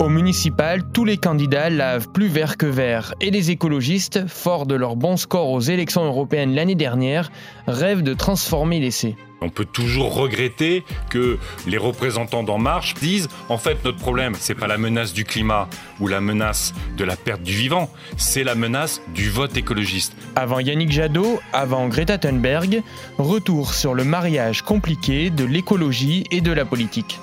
Au 0.00 0.08
municipal, 0.08 0.82
tous 0.92 1.04
les 1.04 1.18
candidats 1.18 1.70
lavent 1.70 2.08
plus 2.08 2.26
vert 2.26 2.56
que 2.56 2.66
vert 2.66 3.14
et 3.20 3.30
les 3.30 3.52
écologistes, 3.52 4.26
forts 4.26 4.66
de 4.66 4.74
leur 4.74 4.96
bon 4.96 5.16
score 5.16 5.50
aux 5.50 5.60
élections 5.60 6.04
européennes 6.04 6.54
l'année 6.54 6.74
dernière, 6.74 7.30
rêvent 7.68 8.02
de 8.02 8.12
transformer 8.12 8.80
l'essai. 8.80 9.14
On 9.40 9.50
peut 9.50 9.64
toujours 9.64 10.14
regretter 10.14 10.84
que 11.10 11.38
les 11.66 11.78
représentants 11.78 12.42
d'En 12.42 12.58
Marche 12.58 12.94
disent 12.94 13.28
en 13.48 13.56
fait 13.56 13.84
notre 13.84 13.98
problème 13.98 14.34
c'est 14.38 14.54
pas 14.54 14.66
la 14.66 14.78
menace 14.78 15.12
du 15.12 15.24
climat 15.24 15.68
ou 16.00 16.08
la 16.08 16.20
menace 16.20 16.74
de 16.96 17.04
la 17.04 17.14
perte 17.14 17.42
du 17.42 17.52
vivant, 17.52 17.88
c'est 18.16 18.42
la 18.42 18.56
menace 18.56 19.00
du 19.14 19.30
vote 19.30 19.56
écologiste. 19.56 20.16
Avant 20.34 20.58
Yannick 20.58 20.90
Jadot, 20.90 21.38
avant 21.52 21.86
Greta 21.88 22.18
Thunberg, 22.18 22.82
retour 23.18 23.74
sur 23.74 23.94
le 23.94 24.02
mariage 24.02 24.62
compliqué 24.62 25.30
de 25.30 25.44
l'écologie 25.44 26.24
et 26.32 26.40
de 26.40 26.52
la 26.52 26.64
politique. 26.64 27.20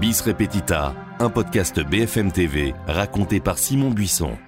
Bis 0.00 0.20
Repetita, 0.20 0.94
un 1.20 1.28
podcast 1.28 1.78
BFM 1.86 2.32
TV 2.32 2.74
raconté 2.86 3.40
par 3.40 3.58
Simon 3.58 3.90
Buisson. 3.90 4.38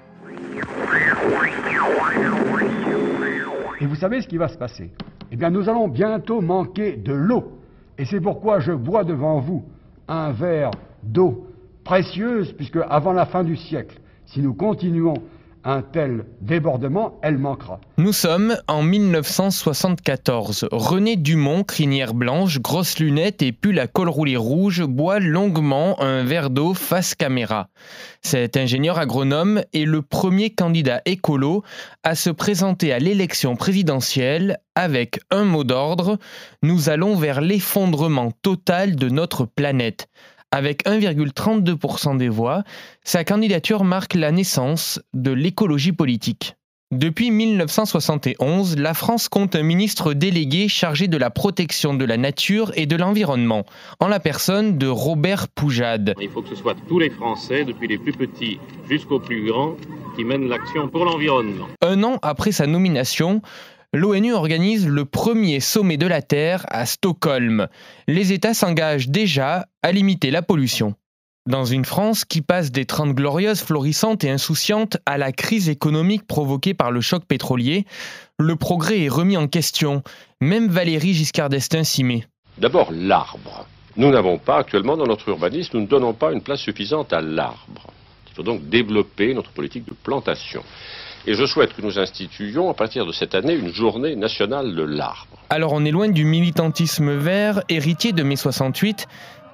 Et 3.78 3.84
vous 3.84 3.94
savez 3.94 4.22
ce 4.22 4.26
qui 4.26 4.38
va 4.38 4.48
se 4.48 4.56
passer? 4.56 4.90
Eh 5.30 5.36
bien, 5.36 5.50
nous 5.50 5.68
allons 5.68 5.88
bientôt 5.88 6.40
manquer 6.40 6.96
de 6.96 7.12
l'eau. 7.12 7.58
Et 7.98 8.06
c'est 8.06 8.22
pourquoi 8.22 8.60
je 8.60 8.72
bois 8.72 9.04
devant 9.04 9.38
vous 9.38 9.64
un 10.08 10.32
verre 10.32 10.70
d'eau 11.02 11.46
précieuse, 11.84 12.54
puisque 12.54 12.78
avant 12.88 13.12
la 13.12 13.27
fin 13.27 13.44
du 13.44 13.56
siècle, 13.56 14.00
si 14.24 14.41
nous 14.41 14.54
continuons 14.54 15.22
un 15.64 15.82
tel 15.82 16.24
débordement, 16.40 17.18
elle 17.22 17.38
manquera. 17.38 17.80
Nous 17.98 18.12
sommes 18.12 18.56
en 18.68 18.82
1974. 18.82 20.68
René 20.72 21.16
Dumont, 21.16 21.64
crinière 21.64 22.14
blanche, 22.14 22.60
grosse 22.60 22.98
lunette 22.98 23.42
et 23.42 23.52
pull 23.52 23.78
à 23.78 23.86
col 23.86 24.08
roulé 24.08 24.36
rouge, 24.36 24.82
boit 24.82 25.20
longuement 25.20 26.00
un 26.00 26.24
verre 26.24 26.50
d'eau 26.50 26.74
face 26.74 27.14
caméra. 27.14 27.68
Cet 28.22 28.56
ingénieur 28.56 28.98
agronome 28.98 29.62
est 29.72 29.84
le 29.84 30.02
premier 30.02 30.50
candidat 30.50 31.02
écolo 31.04 31.62
à 32.02 32.14
se 32.14 32.30
présenter 32.30 32.92
à 32.92 32.98
l'élection 32.98 33.56
présidentielle 33.56 34.58
avec 34.74 35.20
un 35.30 35.44
mot 35.44 35.64
d'ordre, 35.64 36.19
nous 36.62 36.88
allons 36.88 37.14
vers 37.16 37.41
l'effondrement 37.41 38.32
total 38.42 38.97
de 38.97 39.08
notre 39.08 39.44
planète. 39.44 40.08
Avec 40.55 40.84
1,32% 40.84 42.19
des 42.19 42.28
voix, 42.28 42.62
sa 43.05 43.25
candidature 43.25 43.84
marque 43.84 44.12
la 44.12 44.31
naissance 44.33 45.00
de 45.14 45.31
l'écologie 45.31 45.92
politique. 45.92 46.56
Depuis 46.91 47.31
1971, 47.31 48.77
la 48.77 48.92
France 48.92 49.31
compte 49.31 49.56
un 49.56 49.62
ministre 49.62 50.12
délégué 50.12 50.69
chargé 50.69 51.09
de 51.09 51.17
la 51.17 51.31
protection 51.31 51.94
de 51.94 52.05
la 52.05 52.19
nature 52.19 52.70
et 52.75 52.84
de 52.84 52.97
l'environnement, 52.97 53.64
en 53.98 54.09
la 54.09 54.20
personne 54.20 54.77
de 54.77 54.89
Robert 54.89 55.48
Poujade. 55.48 56.12
Il 56.20 56.28
faut 56.28 56.42
que 56.42 56.50
ce 56.50 56.56
soit 56.56 56.77
tous 56.87 56.98
les 56.98 57.09
Français, 57.09 57.64
depuis 57.64 57.89
les 57.89 57.97
plus 57.97 58.12
petits 58.12 58.59
jusqu'aux 58.91 59.20
plus 59.20 59.47
grands, 59.47 59.77
qui 60.16 60.25
mènent 60.25 60.50
l'action 60.50 60.87
pour 60.89 61.06
l'environnement. 61.06 61.69
Un 61.81 62.03
an 62.03 62.19
après 62.20 62.53
sa 62.53 62.66
nomination, 62.66 63.41
l'ONU 63.92 64.32
organise 64.32 64.88
le 64.88 65.04
premier 65.04 65.60
sommet 65.60 65.96
de 65.96 66.06
la 66.06 66.22
Terre 66.22 66.64
à 66.68 66.86
Stockholm. 66.86 67.68
Les 68.08 68.32
États 68.32 68.54
s'engagent 68.54 69.08
déjà 69.08 69.66
à 69.82 69.92
limiter 69.92 70.30
la 70.30 70.42
pollution. 70.42 70.94
Dans 71.46 71.64
une 71.64 71.84
France 71.84 72.24
qui 72.24 72.40
passe 72.40 72.70
des 72.70 72.86
Trente 72.86 73.14
glorieuses 73.14 73.62
florissantes 73.62 74.24
et 74.24 74.30
insouciantes 74.30 74.96
à 75.06 75.18
la 75.18 75.32
crise 75.32 75.68
économique 75.68 76.26
provoquée 76.26 76.72
par 76.72 76.90
le 76.90 77.00
choc 77.00 77.24
pétrolier, 77.26 77.84
le 78.38 78.56
progrès 78.56 79.00
est 79.02 79.08
remis 79.08 79.36
en 79.36 79.48
question. 79.48 80.02
Même 80.40 80.68
Valérie 80.68 81.14
Giscard 81.14 81.48
d'Estaing 81.48 81.84
s'y 81.84 82.04
met. 82.04 82.24
D'abord, 82.58 82.92
l'arbre. 82.92 83.66
Nous 83.96 84.10
n'avons 84.10 84.38
pas 84.38 84.58
actuellement 84.58 84.96
dans 84.96 85.06
notre 85.06 85.28
urbanisme, 85.28 85.70
nous 85.74 85.82
ne 85.82 85.88
donnons 85.88 86.14
pas 86.14 86.32
une 86.32 86.40
place 86.40 86.60
suffisante 86.60 87.12
à 87.12 87.20
l'arbre. 87.20 87.88
Il 88.30 88.34
faut 88.34 88.42
donc 88.42 88.68
développer 88.68 89.34
notre 89.34 89.50
politique 89.50 89.84
de 89.84 89.94
plantation. 89.94 90.62
Et 91.27 91.34
je 91.34 91.45
souhaite 91.47 91.75
que 91.75 91.83
nous 91.83 91.98
instituions 91.98 92.69
à 92.69 92.75
partir 92.75 93.06
de 93.06 93.12
cette 93.12 93.34
année 93.34 93.55
une 93.55 93.72
journée 93.72 94.16
nationale 94.16 94.75
de 94.75 94.83
l'arbre. 94.83 95.38
Alors 95.50 95.72
on 95.72 95.84
est 95.84 95.91
loin 95.91 96.09
du 96.09 96.25
militantisme 96.25 97.12
vert, 97.12 97.62
héritier 97.69 98.12
de 98.12 98.22
mai 98.22 98.37
68, 98.37 99.06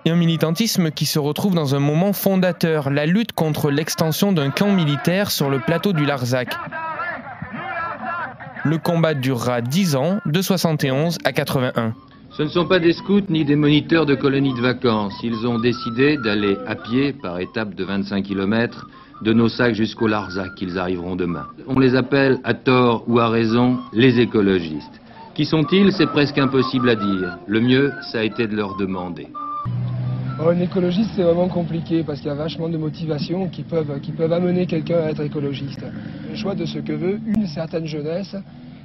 et 0.05 0.11
un 0.11 0.17
militantisme 0.17 0.91
qui 0.91 1.05
se 1.05 1.19
retrouve 1.19 1.55
dans 1.55 1.75
un 1.75 1.81
moment 1.81 2.13
fondateur, 2.13 2.89
la 2.89 3.05
lutte 3.05 3.33
contre 3.33 3.71
l'extension 3.71 4.33
d'un 4.33 4.51
camp 4.51 4.71
militaire 4.71 5.31
sur 5.31 5.51
le 5.51 5.59
plateau 5.59 5.93
du 5.93 6.07
Larzac. 6.07 6.55
Le 8.65 8.79
combat 8.79 9.15
durera 9.15 9.61
10 9.61 9.97
ans, 9.97 10.21
de 10.25 10.41
71 10.41 11.19
à 11.25 11.33
81. 11.33 11.95
Ce 12.31 12.43
ne 12.43 12.49
sont 12.49 12.67
pas 12.67 12.79
des 12.79 12.93
scouts 12.93 13.23
ni 13.29 13.45
des 13.45 13.57
moniteurs 13.57 14.07
de 14.07 14.15
colonies 14.15 14.55
de 14.55 14.61
vacances. 14.61 15.15
Ils 15.23 15.47
ont 15.47 15.59
décidé 15.59 16.17
d'aller 16.17 16.57
à 16.67 16.77
pied 16.77 17.13
par 17.13 17.41
étapes 17.41 17.75
de 17.75 17.85
25 17.85 18.23
km 18.25 18.87
de 19.23 19.33
nos 19.33 19.49
sacs 19.49 19.75
jusqu'au 19.75 20.07
Larzac 20.07 20.55
qu'ils 20.55 20.79
arriveront 20.79 21.17
demain. 21.17 21.47
On 21.67 21.79
les 21.79 21.95
appelle, 21.95 22.39
à 22.45 22.55
tort 22.55 23.05
ou 23.07 23.19
à 23.19 23.29
raison, 23.29 23.79
les 23.93 24.21
écologistes. 24.21 25.01
Qui 25.35 25.45
sont-ils? 25.45 25.93
C'est 25.93 26.07
presque 26.07 26.39
impossible 26.39 26.89
à 26.91 26.97
dire. 26.97 27.39
Le 27.47 27.61
mieux, 27.61 27.93
ça 28.11 28.21
a 28.21 28.23
été 28.25 28.47
de 28.47 28.57
leur 28.57 28.77
demander. 28.77 29.29
Oh, 30.41 30.51
un 30.51 30.61
écologiste, 30.61 31.11
c'est 31.17 31.23
vraiment 31.23 31.49
compliqué 31.49 32.05
parce 32.05 32.21
qu'il 32.21 32.29
y 32.29 32.31
a 32.31 32.35
vachement 32.35 32.69
de 32.69 32.77
motivations 32.77 33.49
qui 33.49 33.63
peuvent, 33.63 34.01
qui 34.01 34.13
peuvent 34.13 34.33
amener 34.33 34.67
quelqu'un 34.67 34.99
à 34.99 35.11
être 35.11 35.23
écologiste. 35.23 35.85
Le 36.31 36.37
choix 36.37 36.55
de 36.55 36.65
ce 36.65 36.79
que 36.79 36.93
veut 36.93 37.21
une 37.27 37.47
certaine 37.49 37.87
jeunesse 37.87 38.37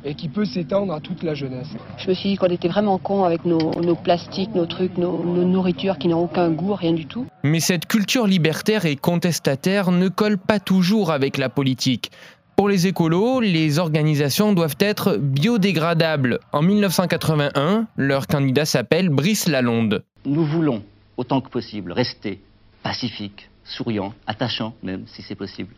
et 0.05 0.15
qui 0.15 0.29
peut 0.29 0.45
s'étendre 0.45 0.93
à 0.93 0.99
toute 0.99 1.23
la 1.23 1.33
jeunesse. 1.33 1.67
Je 1.97 2.09
me 2.09 2.13
suis 2.13 2.29
dit 2.29 2.35
qu'on 2.37 2.47
était 2.47 2.67
vraiment 2.67 2.97
cons 2.97 3.23
avec 3.23 3.45
nos, 3.45 3.71
nos 3.81 3.95
plastiques, 3.95 4.53
nos 4.53 4.65
trucs, 4.65 4.97
nos, 4.97 5.23
nos 5.23 5.45
nourritures 5.45 5.97
qui 5.97 6.07
n'ont 6.07 6.23
aucun 6.23 6.49
goût, 6.49 6.73
rien 6.75 6.93
du 6.93 7.05
tout. 7.05 7.25
Mais 7.43 7.59
cette 7.59 7.85
culture 7.85 8.27
libertaire 8.27 8.85
et 8.85 8.95
contestataire 8.95 9.91
ne 9.91 10.07
colle 10.09 10.37
pas 10.37 10.59
toujours 10.59 11.11
avec 11.11 11.37
la 11.37 11.49
politique. 11.49 12.11
Pour 12.55 12.69
les 12.69 12.85
écolos, 12.85 13.39
les 13.39 13.79
organisations 13.79 14.53
doivent 14.53 14.77
être 14.79 15.17
biodégradables. 15.17 16.39
En 16.51 16.61
1981, 16.61 17.87
leur 17.97 18.27
candidat 18.27 18.65
s'appelle 18.65 19.09
Brice 19.09 19.47
Lalonde. 19.47 20.03
Nous 20.25 20.45
voulons, 20.45 20.83
autant 21.17 21.41
que 21.41 21.49
possible, 21.49 21.91
rester 21.91 22.41
pacifiques, 22.83 23.49
souriants, 23.63 24.13
attachants 24.27 24.75
même, 24.83 25.05
si 25.07 25.23
c'est 25.23 25.35
possible. 25.35 25.73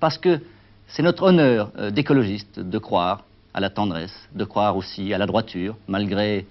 Parce 0.00 0.16
que 0.16 0.40
c'est 0.88 1.02
notre 1.02 1.24
honneur 1.24 1.70
euh, 1.76 1.90
d'écologiste 1.90 2.60
de 2.60 2.78
croire 2.78 3.24
à 3.56 3.60
la 3.60 3.70
tendresse, 3.70 4.12
de 4.34 4.44
croire 4.44 4.76
aussi 4.76 5.12
à 5.14 5.18
la 5.18 5.26
droiture, 5.26 5.76
malgré 5.88 6.46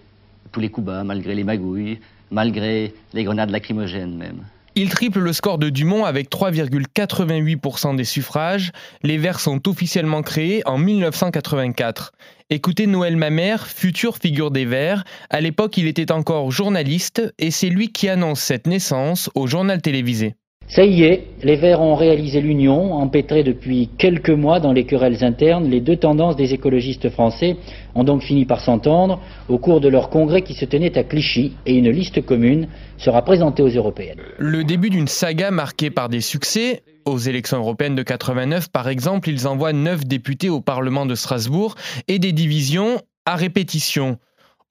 tous 0.51 0.59
les 0.59 0.69
coups 0.69 0.88
bas, 0.88 1.03
malgré 1.03 1.35
les 1.35 1.43
magouilles, 1.43 1.99
malgré 2.31 2.93
les 3.13 3.23
grenades 3.23 3.51
lacrymogènes 3.51 4.17
même. 4.17 4.43
Il 4.77 4.89
triple 4.89 5.19
le 5.19 5.31
score 5.31 5.57
de 5.57 5.69
Dumont 5.69 6.03
avec 6.03 6.29
3,88% 6.29 7.95
des 7.95 8.03
suffrages. 8.03 8.73
Les 9.03 9.17
Verts 9.17 9.39
sont 9.39 9.69
officiellement 9.69 10.21
créés 10.21 10.63
en 10.66 10.77
1984. 10.77 12.11
Écoutez 12.49 12.85
Noël 12.88 13.16
Mamère, 13.16 13.67
future 13.67 14.17
figure 14.17 14.51
des 14.51 14.66
Verts. 14.66 15.05
À 15.29 15.39
l'époque, 15.39 15.77
il 15.77 15.87
était 15.87 16.11
encore 16.11 16.51
journaliste 16.51 17.22
et 17.37 17.51
c'est 17.51 17.69
lui 17.69 17.93
qui 17.93 18.09
annonce 18.09 18.41
cette 18.41 18.67
naissance 18.67 19.29
au 19.35 19.47
journal 19.47 19.81
télévisé. 19.81 20.35
Ça 20.67 20.83
y 20.83 21.03
est, 21.03 21.27
les 21.43 21.57
Verts 21.57 21.79
ont 21.79 21.93
réalisé 21.93 22.41
l'union, 22.41 22.93
empêtrés 22.93 23.43
depuis 23.43 23.89
quelques 23.99 24.31
mois 24.31 24.59
dans 24.59 24.73
les 24.73 24.85
querelles 24.85 25.23
internes. 25.23 25.69
Les 25.69 25.79
deux 25.79 25.95
tendances 25.95 26.35
des 26.35 26.55
écologistes 26.55 27.09
français 27.11 27.57
ont 27.93 28.03
donc 28.03 28.23
fini 28.23 28.45
par 28.45 28.59
s'entendre 28.61 29.21
au 29.47 29.59
cours 29.59 29.79
de 29.79 29.89
leur 29.89 30.09
congrès 30.09 30.41
qui 30.41 30.55
se 30.55 30.65
tenait 30.65 30.97
à 30.97 31.03
Clichy 31.03 31.53
et 31.67 31.75
une 31.75 31.89
liste 31.91 32.25
commune 32.25 32.67
sera 32.97 33.21
présentée 33.21 33.61
aux 33.61 33.69
européennes. 33.69 34.19
Le 34.39 34.63
début 34.63 34.89
d'une 34.89 35.07
saga 35.07 35.51
marquée 35.51 35.91
par 35.91 36.09
des 36.09 36.21
succès. 36.21 36.81
Aux 37.05 37.19
élections 37.19 37.59
européennes 37.59 37.93
de 37.93 38.01
89, 38.01 38.69
par 38.71 38.87
exemple, 38.87 39.29
ils 39.29 39.47
envoient 39.47 39.73
neuf 39.73 40.05
députés 40.05 40.49
au 40.49 40.59
Parlement 40.59 41.05
de 41.05 41.13
Strasbourg 41.13 41.75
et 42.07 42.17
des 42.17 42.31
divisions 42.31 42.99
à 43.25 43.35
répétition. 43.35 44.17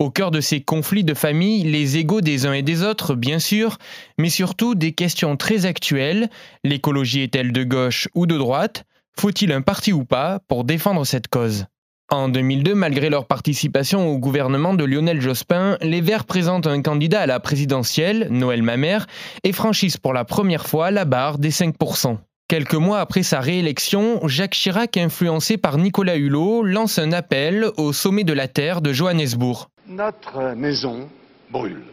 Au 0.00 0.10
cœur 0.10 0.32
de 0.32 0.41
ces 0.41 0.60
conflits 0.60 1.05
de 1.05 1.15
famille, 1.15 1.62
les 1.62 1.99
égaux 1.99 2.21
des 2.21 2.47
uns 2.47 2.53
et 2.53 2.62
des 2.62 2.82
autres, 2.82 3.15
bien 3.15 3.38
sûr, 3.38 3.78
mais 4.19 4.28
surtout 4.28 4.75
des 4.75 4.91
questions 4.91 5.36
très 5.36 5.66
actuelles. 5.66 6.28
L'écologie 6.65 7.21
est-elle 7.21 7.53
de 7.53 7.63
gauche 7.63 8.09
ou 8.13 8.27
de 8.27 8.36
droite? 8.36 8.84
Faut-il 9.19 9.53
un 9.53 9.63
parti 9.63 9.92
ou 9.92 10.04
pas 10.04 10.41
pour 10.48 10.65
défendre 10.65 11.07
cette 11.07 11.28
cause? 11.28 11.66
En 12.10 12.28
2002, 12.28 12.74
malgré 12.74 13.09
leur 13.09 13.27
participation 13.27 14.09
au 14.09 14.19
gouvernement 14.19 14.74
de 14.74 14.84
Lionel 14.84 15.21
Jospin, 15.21 15.78
les 15.80 16.01
Verts 16.01 16.24
présentent 16.24 16.66
un 16.66 16.83
candidat 16.83 17.21
à 17.21 17.27
la 17.27 17.39
présidentielle, 17.39 18.27
Noël 18.30 18.63
Mamère, 18.63 19.07
et 19.45 19.53
franchissent 19.53 19.97
pour 19.97 20.13
la 20.13 20.24
première 20.24 20.66
fois 20.66 20.91
la 20.91 21.04
barre 21.04 21.39
des 21.39 21.51
5%. 21.51 22.19
Quelques 22.48 22.74
mois 22.74 23.01
après 23.01 23.22
sa 23.22 23.41
réélection, 23.41 24.27
Jacques 24.28 24.54
Chirac, 24.54 24.97
influencé 24.97 25.57
par 25.57 25.78
Nicolas 25.78 26.16
Hulot, 26.16 26.63
lance 26.63 26.98
un 26.98 27.13
appel 27.13 27.71
au 27.78 27.92
sommet 27.92 28.24
de 28.24 28.34
la 28.34 28.48
Terre 28.48 28.83
de 28.83 28.92
Johannesburg. 28.92 29.71
Notre 29.86 30.54
maison 30.54 31.09
brûle. 31.51 31.84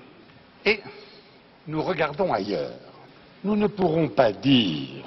Et 0.65 0.79
nous 1.67 1.81
regardons 1.81 2.31
ailleurs. 2.31 2.79
Nous 3.43 3.55
ne 3.55 3.67
pourrons 3.67 4.07
pas 4.07 4.31
dire 4.31 5.03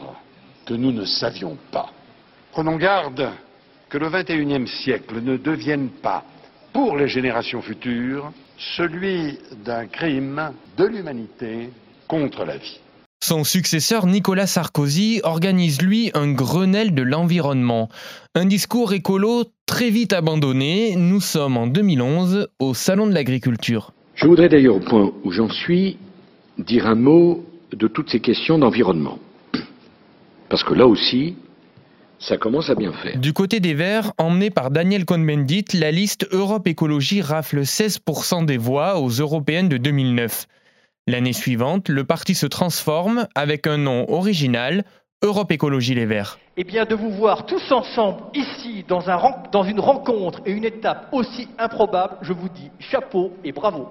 que 0.66 0.75
nous 0.75 0.92
ne 0.92 1.04
savions 1.04 1.56
pas. 1.72 1.90
Prenons 2.52 2.76
garde 2.76 3.31
que 3.88 3.98
le 3.98 4.10
XXIe 4.10 4.66
siècle 4.82 5.20
ne 5.22 5.36
devienne 5.36 5.88
pas, 5.88 6.25
pour 6.72 6.96
les 6.96 7.08
générations 7.08 7.62
futures, 7.62 8.32
celui 8.76 9.38
d'un 9.64 9.86
crime 9.86 10.52
de 10.76 10.84
l'humanité 10.84 11.70
contre 12.08 12.44
la 12.44 12.56
vie. 12.56 12.81
Son 13.22 13.42
successeur 13.42 14.06
Nicolas 14.06 14.46
Sarkozy 14.46 15.20
organise 15.25 15.81
lui 15.81 16.10
un 16.12 16.32
Grenelle 16.32 16.94
de 16.94 17.02
l'environnement. 17.02 17.88
Un 18.34 18.44
discours 18.44 18.92
écolo 18.92 19.44
très 19.66 19.90
vite 19.90 20.12
abandonné. 20.12 20.94
Nous 20.96 21.20
sommes 21.20 21.56
en 21.56 21.66
2011 21.66 22.49
au 22.58 22.75
Salon 22.75 23.06
de 23.06 23.14
l'agriculture. 23.14 23.93
Je 24.14 24.26
voudrais 24.26 24.49
d'ailleurs, 24.49 24.76
au 24.76 24.81
point 24.81 25.12
où 25.25 25.32
j'en 25.32 25.49
suis, 25.49 25.96
dire 26.58 26.87
un 26.87 26.94
mot 26.94 27.44
de 27.72 27.88
toutes 27.88 28.11
ces 28.11 28.20
questions 28.20 28.58
d'environnement. 28.58 29.19
Parce 30.49 30.62
que 30.62 30.75
là 30.75 30.87
aussi, 30.87 31.37
ça 32.20 32.37
commence 32.37 32.70
à 32.70 32.75
bien 32.75 32.93
faire. 32.93 33.19
Du 33.19 33.32
côté 33.32 33.61
des 33.61 33.75
Verts, 33.75 34.12
emmené 34.19 34.50
par 34.50 34.70
Daniel 34.70 35.05
Cohn-Bendit, 35.05 35.64
la 35.75 35.90
liste 35.90 36.28
Europe 36.31 36.67
Écologie 36.69 37.22
rafle 37.22 37.60
16% 37.60 38.44
des 38.44 38.56
voix 38.56 39.00
aux 39.00 39.10
européennes 39.10 39.69
de 39.69 39.76
2009. 39.76 40.46
L'année 41.06 41.32
suivante, 41.32 41.88
le 41.88 42.05
parti 42.05 42.34
se 42.34 42.46
transforme 42.46 43.26
avec 43.34 43.67
un 43.67 43.76
nom 43.76 44.08
original, 44.08 44.84
Europe 45.22 45.50
Écologie 45.52 45.94
Les 45.94 46.06
Verts. 46.06 46.38
Eh 46.56 46.64
bien, 46.64 46.84
de 46.84 46.94
vous 46.94 47.11
voir 47.11 47.46
tous 47.46 47.72
ensemble 47.72 48.22
ici, 48.34 48.84
dans, 48.87 49.08
un, 49.08 49.19
dans 49.52 49.64
une 49.64 49.81
rencontre 49.81 50.40
et 50.44 50.52
une 50.52 50.64
étape 50.64 51.08
aussi 51.12 51.49
improbable, 51.58 52.16
je 52.22 52.32
vous 52.32 52.49
dis 52.49 52.70
chapeau 52.78 53.32
et 53.43 53.52
bravo. 53.52 53.88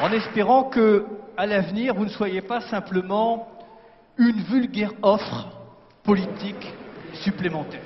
En 0.00 0.10
espérant 0.10 0.64
que, 0.64 1.06
à 1.36 1.46
l'avenir, 1.46 1.94
vous 1.94 2.04
ne 2.04 2.10
soyez 2.10 2.40
pas 2.40 2.60
simplement 2.62 3.48
une 4.18 4.42
vulgaire 4.42 4.92
offre 5.02 5.48
politique 6.02 6.72
supplémentaire. 7.22 7.80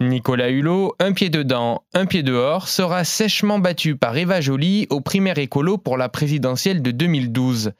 Nicolas 0.00 0.50
Hulot, 0.50 0.94
un 0.98 1.12
pied 1.12 1.30
dedans, 1.30 1.84
un 1.94 2.06
pied 2.06 2.24
dehors, 2.24 2.66
sera 2.68 3.04
sèchement 3.04 3.60
battu 3.60 3.94
par 3.94 4.16
Eva 4.16 4.40
Joly 4.40 4.88
au 4.90 5.00
primaire 5.00 5.38
écolo 5.38 5.78
pour 5.78 5.96
la 5.96 6.08
présidentielle 6.08 6.82
de 6.82 6.90
2012. 6.90 7.72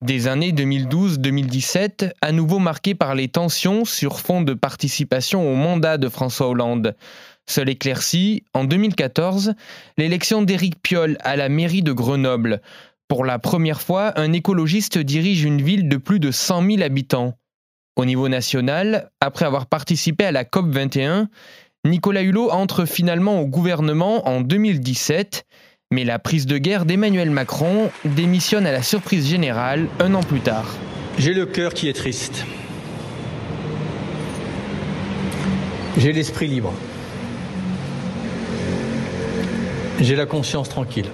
Des 0.00 0.28
années 0.28 0.52
2012-2017, 0.52 2.12
à 2.20 2.30
nouveau 2.30 2.60
marquées 2.60 2.94
par 2.94 3.16
les 3.16 3.26
tensions 3.26 3.84
sur 3.84 4.20
fond 4.20 4.42
de 4.42 4.54
participation 4.54 5.50
au 5.50 5.56
mandat 5.56 5.98
de 5.98 6.08
François 6.08 6.48
Hollande. 6.48 6.94
Seul 7.46 7.68
éclairci, 7.68 8.44
en 8.54 8.62
2014, 8.62 9.54
l'élection 9.96 10.42
d'Éric 10.42 10.80
Piolle 10.80 11.18
à 11.22 11.34
la 11.34 11.48
mairie 11.48 11.82
de 11.82 11.90
Grenoble. 11.90 12.60
Pour 13.08 13.24
la 13.24 13.40
première 13.40 13.82
fois, 13.82 14.12
un 14.20 14.32
écologiste 14.32 14.98
dirige 14.98 15.42
une 15.42 15.62
ville 15.62 15.88
de 15.88 15.96
plus 15.96 16.20
de 16.20 16.30
100 16.30 16.64
000 16.64 16.82
habitants. 16.82 17.34
Au 17.96 18.04
niveau 18.04 18.28
national, 18.28 19.10
après 19.20 19.46
avoir 19.46 19.66
participé 19.66 20.24
à 20.24 20.30
la 20.30 20.44
COP 20.44 20.68
21, 20.68 21.28
Nicolas 21.84 22.22
Hulot 22.22 22.50
entre 22.52 22.84
finalement 22.84 23.40
au 23.40 23.46
gouvernement 23.46 24.28
en 24.28 24.42
2017, 24.42 25.44
mais 25.90 26.04
la 26.04 26.18
prise 26.18 26.44
de 26.44 26.58
guerre 26.58 26.84
d'Emmanuel 26.84 27.30
Macron 27.30 27.90
démissionne 28.04 28.66
à 28.66 28.72
la 28.72 28.82
surprise 28.82 29.26
générale 29.26 29.88
un 30.00 30.12
an 30.12 30.22
plus 30.22 30.40
tard. 30.40 30.76
J'ai 31.18 31.32
le 31.32 31.46
cœur 31.46 31.72
qui 31.72 31.88
est 31.88 31.94
triste. 31.94 32.44
J'ai 35.96 36.12
l'esprit 36.12 36.46
libre. 36.46 36.74
J'ai 39.98 40.14
la 40.14 40.26
conscience 40.26 40.68
tranquille. 40.68 41.08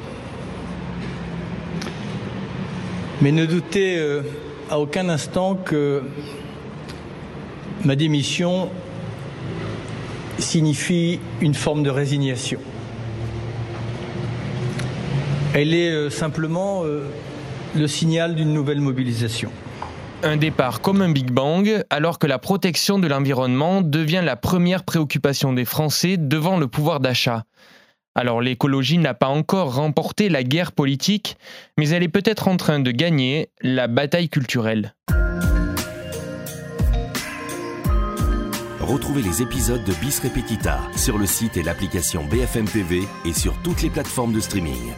Mais 3.22 3.30
ne 3.30 3.46
doutez 3.46 3.96
euh, 3.96 4.22
à 4.70 4.80
aucun 4.80 5.08
instant 5.08 5.54
que 5.54 6.02
ma 7.84 7.94
démission 7.94 8.70
signifie 10.38 11.20
une 11.40 11.54
forme 11.54 11.84
de 11.84 11.90
résignation. 11.90 12.58
Elle 15.56 15.72
est 15.72 15.88
euh, 15.88 16.10
simplement 16.10 16.82
euh, 16.82 17.04
le 17.76 17.86
signal 17.86 18.34
d'une 18.34 18.52
nouvelle 18.52 18.80
mobilisation. 18.80 19.52
Un 20.24 20.36
départ 20.36 20.80
comme 20.80 21.00
un 21.00 21.12
Big 21.12 21.30
Bang, 21.30 21.84
alors 21.90 22.18
que 22.18 22.26
la 22.26 22.40
protection 22.40 22.98
de 22.98 23.06
l'environnement 23.06 23.80
devient 23.80 24.22
la 24.24 24.34
première 24.34 24.82
préoccupation 24.82 25.52
des 25.52 25.64
Français 25.64 26.16
devant 26.16 26.56
le 26.56 26.66
pouvoir 26.66 26.98
d'achat. 26.98 27.44
Alors 28.16 28.40
l'écologie 28.40 28.98
n'a 28.98 29.14
pas 29.14 29.28
encore 29.28 29.76
remporté 29.76 30.28
la 30.28 30.42
guerre 30.42 30.72
politique, 30.72 31.36
mais 31.78 31.88
elle 31.90 32.02
est 32.02 32.08
peut-être 32.08 32.48
en 32.48 32.56
train 32.56 32.80
de 32.80 32.90
gagner 32.90 33.50
la 33.62 33.86
bataille 33.86 34.28
culturelle. 34.28 34.96
Retrouvez 38.80 39.22
les 39.22 39.40
épisodes 39.40 39.84
de 39.84 39.92
Bis 40.00 40.18
Repetita 40.18 40.80
sur 40.96 41.16
le 41.16 41.26
site 41.26 41.56
et 41.56 41.62
l'application 41.62 42.24
BFM 42.24 42.64
TV 42.64 43.02
et 43.24 43.32
sur 43.32 43.54
toutes 43.62 43.82
les 43.82 43.90
plateformes 43.90 44.32
de 44.32 44.40
streaming. 44.40 44.92